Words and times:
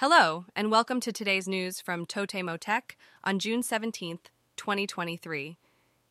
Hello, 0.00 0.44
and 0.54 0.70
welcome 0.70 1.00
to 1.00 1.10
today's 1.10 1.48
news 1.48 1.80
from 1.80 2.06
Totemo 2.06 2.56
Tech 2.56 2.96
on 3.24 3.40
June 3.40 3.62
17th, 3.62 4.26
2023. 4.56 5.56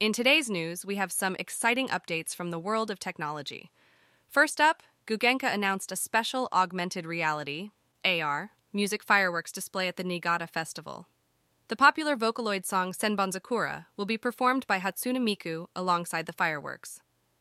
In 0.02 0.12
today's 0.12 0.50
news, 0.50 0.86
we 0.86 0.98
have 0.98 1.10
some 1.10 1.38
exciting 1.40 1.88
updates 1.88 2.36
from 2.36 2.52
the 2.52 2.60
world 2.60 2.92
of 2.92 3.00
technology. 3.00 3.72
First 4.28 4.60
up, 4.60 4.84
Gugenka 5.06 5.54
announced 5.54 5.94
a 5.94 5.96
special 5.96 6.50
augmented 6.52 7.06
reality, 7.06 7.70
AR, 8.04 8.52
music 8.74 9.04
fireworks 9.04 9.54
display 9.54 9.88
at 9.88 9.96
the 9.96 10.04
Niigata 10.04 10.48
Festival. 10.48 11.08
The 11.70 11.78
popular 11.78 12.18
Vocaloid 12.18 12.66
song 12.66 12.92
Senbonzakura 12.92 13.86
will 13.96 14.06
be 14.06 14.18
performed 14.18 14.68
by 14.68 14.80
Hatsune 14.80 15.20
Miku 15.20 15.68
alongside 15.78 16.26
the 16.26 16.34
fireworks. 16.34 17.00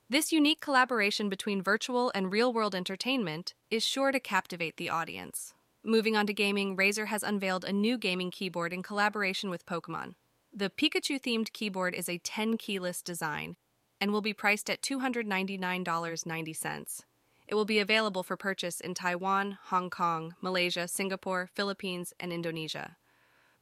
This 0.09 0.31
unique 0.31 0.61
collaboration 0.61 1.29
between 1.29 1.61
virtual 1.61 2.13
and 2.15 2.31
real 2.31 2.53
world 2.53 2.77
entertainment 2.77 3.55
is 3.69 3.85
sure 3.85 4.13
to 4.13 4.21
captivate 4.21 4.77
the 4.77 4.91
audience. 4.91 5.53
Moving 5.89 6.17
on 6.17 6.27
to 6.27 6.35
gaming, 6.35 6.77
Razer 6.77 7.07
has 7.07 7.23
unveiled 7.23 7.65
a 7.65 7.73
new 7.73 7.97
gaming 7.97 8.33
keyboard 8.33 8.73
in 8.73 8.83
collaboration 8.83 9.51
with 9.51 9.67
Pokemon. 9.67 10.15
The 10.53 10.69
Pikachu 10.69 11.21
themed 11.21 11.53
keyboard 11.53 11.95
is 11.95 12.09
a 12.09 12.19
tenkeyless 12.19 13.05
design 13.05 13.55
and 14.01 14.11
will 14.11 14.21
be 14.21 14.33
priced 14.33 14.69
at 14.69 14.83
$299.90. 14.83 17.05
It 17.47 17.55
will 17.55 17.65
be 17.65 17.79
available 17.79 18.25
for 18.25 18.37
purchase 18.37 18.81
in 18.81 18.95
Taiwan, 18.95 19.59
Hong 19.67 19.89
Kong, 19.89 20.35
Malaysia, 20.41 20.89
Singapore, 20.89 21.51
Philippines, 21.55 22.13
and 22.19 22.33
Indonesia. 22.33 22.97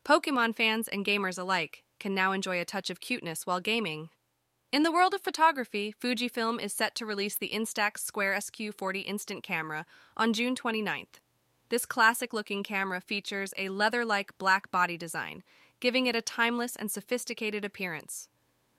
Pokemon 0.02 0.56
fans 0.56 0.88
and 0.88 1.04
gamers 1.04 1.38
alike 1.38 1.84
can 2.01 2.15
now 2.15 2.32
enjoy 2.32 2.59
a 2.59 2.65
touch 2.65 2.88
of 2.88 3.01
cuteness 3.01 3.46
while 3.46 3.60
gaming. 3.60 4.09
In 4.73 4.82
the 4.82 4.93
world 4.93 5.12
of 5.12 5.20
photography, 5.20 5.95
Fujifilm 6.02 6.59
is 6.59 6.73
set 6.73 6.95
to 6.95 7.04
release 7.04 7.34
the 7.34 7.51
Instax 7.51 7.98
Square 7.98 8.37
SQ40 8.37 9.04
instant 9.04 9.43
camera 9.43 9.84
on 10.16 10.32
June 10.32 10.56
29th. 10.56 11.20
This 11.70 11.86
classic 11.86 12.32
looking 12.32 12.62
camera 12.62 13.00
features 13.00 13.54
a 13.56 13.70
leather 13.70 14.04
like 14.04 14.36
black 14.38 14.70
body 14.70 14.96
design, 14.96 15.42
giving 15.80 16.06
it 16.06 16.16
a 16.16 16.23
timeless 16.23 16.76
and 16.76 16.90
sophisticated 16.90 17.65
appearance. 17.65 18.29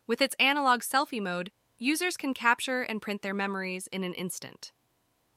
With 0.08 0.22
its 0.22 0.36
analog 0.40 0.82
selfie 0.82 1.22
mode, 1.22 1.52
users 1.78 2.16
can 2.16 2.34
capture 2.34 2.84
and 2.84 3.02
print 3.02 3.22
their 3.22 3.34
memories 3.34 3.88
in 3.88 4.04
an 4.04 4.14
instant. 4.14 4.72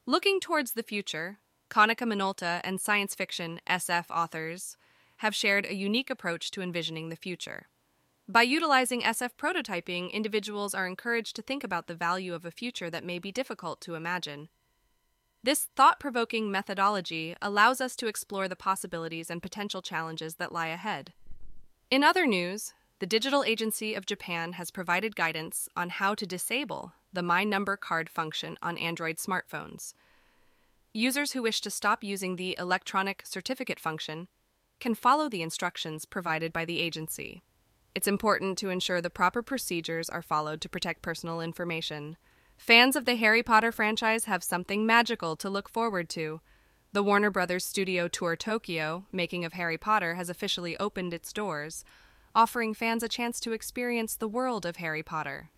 Looking 0.05 0.39
towards 0.39 0.73
the 0.73 0.83
future, 0.83 1.39
Konica 1.69 2.07
Minolta 2.07 2.61
and 2.63 2.79
science 2.79 3.13
fiction 3.13 3.59
SF 3.67 4.05
authors 4.09 4.77
have 5.17 5.35
shared 5.35 5.65
a 5.65 5.75
unique 5.75 6.09
approach 6.09 6.49
to 6.51 6.61
envisioning 6.61 7.09
the 7.09 7.15
future. 7.15 7.67
By 8.27 8.43
utilizing 8.43 9.01
SF 9.01 9.31
prototyping, 9.37 10.11
individuals 10.11 10.73
are 10.73 10.87
encouraged 10.87 11.35
to 11.35 11.41
think 11.41 11.63
about 11.63 11.87
the 11.87 11.95
value 11.95 12.33
of 12.33 12.45
a 12.45 12.51
future 12.51 12.89
that 12.89 13.03
may 13.03 13.19
be 13.19 13.31
difficult 13.31 13.81
to 13.81 13.95
imagine. 13.95 14.49
This 15.41 15.69
thought 15.75 15.99
provoking 15.99 16.51
methodology 16.51 17.35
allows 17.41 17.79
us 17.79 17.95
to 17.97 18.07
explore 18.07 18.47
the 18.47 18.55
possibilities 18.55 19.29
and 19.29 19.41
potential 19.41 19.81
challenges 19.81 20.35
that 20.35 20.51
lie 20.51 20.67
ahead. 20.67 21.13
In 21.89 22.03
other 22.03 22.27
news, 22.27 22.73
the 22.99 23.05
Digital 23.05 23.45
Agency 23.45 23.95
of 23.95 24.05
Japan 24.05 24.53
has 24.53 24.69
provided 24.69 25.15
guidance 25.15 25.69
on 25.77 25.89
how 25.89 26.13
to 26.15 26.25
disable 26.25 26.91
the 27.13 27.23
My 27.23 27.45
Number 27.45 27.77
card 27.77 28.09
function 28.09 28.57
on 28.61 28.77
Android 28.77 29.17
smartphones. 29.17 29.93
Users 30.93 31.31
who 31.31 31.41
wish 31.41 31.61
to 31.61 31.69
stop 31.69 32.03
using 32.03 32.35
the 32.35 32.57
electronic 32.59 33.25
certificate 33.25 33.79
function 33.79 34.27
can 34.81 34.95
follow 34.95 35.29
the 35.29 35.41
instructions 35.41 36.03
provided 36.03 36.51
by 36.51 36.65
the 36.65 36.79
agency. 36.79 37.41
It's 37.95 38.07
important 38.07 38.57
to 38.57 38.69
ensure 38.69 38.99
the 39.01 39.09
proper 39.09 39.41
procedures 39.41 40.09
are 40.09 40.21
followed 40.21 40.59
to 40.61 40.69
protect 40.69 41.01
personal 41.01 41.39
information. 41.41 42.17
Fans 42.59 42.97
of 42.97 43.05
the 43.05 43.15
Harry 43.15 43.41
Potter 43.41 43.71
franchise 43.71 44.25
have 44.25 44.43
something 44.43 44.85
magical 44.85 45.37
to 45.37 45.49
look 45.49 45.69
forward 45.69 46.09
to. 46.09 46.41
The 46.91 47.01
Warner 47.01 47.31
Brothers 47.31 47.63
Studio 47.63 48.09
Tour 48.09 48.35
Tokyo, 48.35 49.05
making 49.13 49.45
of 49.45 49.53
Harry 49.53 49.77
Potter, 49.77 50.15
has 50.15 50.29
officially 50.29 50.77
opened 50.77 51.13
its 51.13 51.31
doors, 51.31 51.85
offering 52.35 52.73
fans 52.73 53.01
a 53.01 53.07
chance 53.07 53.39
to 53.39 53.53
experience 53.53 54.13
the 54.13 54.27
world 54.27 54.65
of 54.65 54.75
Harry 54.75 55.01
Potter. 55.01 55.49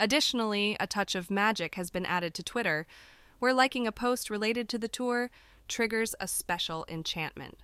Additionally, 0.00 0.74
a 0.80 0.86
touch 0.86 1.14
of 1.14 1.30
magic 1.30 1.74
has 1.74 1.90
been 1.90 2.06
added 2.06 2.32
to 2.34 2.42
Twitter, 2.42 2.86
where 3.38 3.52
liking 3.52 3.86
a 3.86 3.92
post 3.92 4.30
related 4.30 4.70
to 4.70 4.78
the 4.78 4.88
tour 4.88 5.30
triggers 5.68 6.14
a 6.18 6.26
special 6.26 6.86
enchantment. 6.88 7.58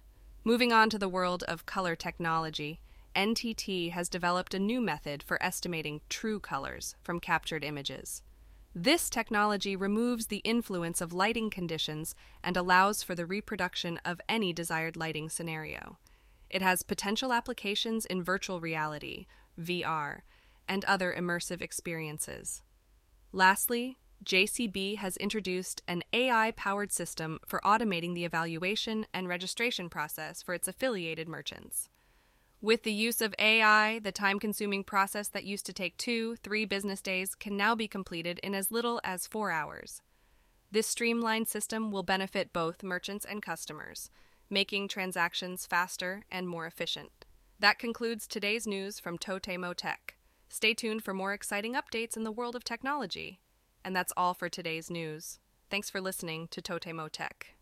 Moving 0.45 0.75
on 0.75 0.91
to 0.91 0.99
the 0.99 1.09
world 1.09 1.43
of 1.45 1.65
color 1.65 1.97
technology, 1.97 2.81
NTT 3.17 3.93
has 3.93 4.11
developed 4.11 4.53
a 4.53 4.59
new 4.59 4.83
method 4.83 5.23
for 5.23 5.43
estimating 5.43 6.03
true 6.11 6.39
colors 6.39 6.97
from 7.03 7.19
captured 7.19 7.65
images. 7.65 8.23
This 8.81 9.11
technology 9.11 9.75
removes 9.75 10.29
the 10.29 10.37
influence 10.45 11.01
of 11.01 11.13
lighting 11.13 11.51
conditions 11.51 12.15
and 12.45 12.57
allows 12.57 13.03
for 13.03 13.17
the 13.17 13.27
reproduction 13.27 13.99
of 14.05 14.21
any 14.29 14.53
desired 14.53 14.97
lighting 14.97 15.29
scenario. 15.29 15.99
It 16.49 16.63
has 16.63 16.85
potential 16.85 17.33
applications 17.33 18.07
in 18.07 18.23
virtual 18.23 18.61
reality, 18.61 19.27
VR, 19.61 20.21
and 20.69 20.85
other 20.85 21.13
immersive 21.13 21.61
experiences. 21.61 22.63
Lastly, 23.33 23.99
JCB 24.25 24.99
has 24.99 25.17
introduced 25.17 25.83
an 25.89 26.05
AI 26.13 26.53
powered 26.53 26.93
system 26.93 27.41
for 27.49 27.61
automating 27.65 28.15
the 28.15 28.25
evaluation 28.25 29.07
and 29.13 29.27
registration 29.27 29.89
process 29.89 30.41
for 30.41 30.55
its 30.55 30.69
affiliated 30.69 31.29
merchants. 31.29 31.89
With 32.61 32.83
the 32.83 32.93
use 32.93 33.21
of 33.21 33.37
AI, 33.39 34.01
the 34.01 34.11
time 34.11 34.41
consuming 34.41 34.83
process 34.83 35.29
that 35.29 35.45
used 35.45 35.65
to 35.67 35.73
take 35.73 35.97
two, 35.97 36.35
three 36.37 36.65
business 36.65 37.01
days 37.01 37.37
can 37.37 37.57
now 37.57 37.77
be 37.77 37.87
completed 37.87 38.41
in 38.43 38.53
as 38.53 38.73
little 38.73 39.01
as 39.05 39.29
four 39.29 39.53
hours. 39.53 40.03
This 40.73 40.89
streamlined 40.89 41.47
system 41.47 41.93
will 41.93 42.03
benefit 42.03 42.53
both 42.53 42.83
merchants 42.83 43.25
and 43.25 43.41
customers, 43.41 44.11
making 44.51 44.89
transactions 44.89 45.67
faster 45.67 46.25
and 46.33 46.49
more 46.49 46.67
efficient. 46.67 47.27
That 47.61 47.79
concludes 47.79 48.27
today's 48.27 48.67
news 48.67 48.99
from 48.99 49.19
Totemo 49.19 49.73
Tech. 49.73 50.17
Stay 50.49 50.75
tuned 50.75 51.05
for 51.05 51.15
more 51.15 51.33
exciting 51.33 51.75
updates 51.75 52.17
in 52.17 52.25
the 52.25 52.33
world 52.33 52.57
of 52.57 52.65
technology. 52.65 53.41
And 53.85 53.95
that's 53.95 54.13
all 54.17 54.35
for 54.35 54.49
today's 54.49 54.91
news. 54.91 55.39
Thanks 55.71 55.91
for 55.91 56.01
listening 56.01 56.49
to 56.49 56.61
Totemo 56.61 57.09
Tech. 57.11 57.58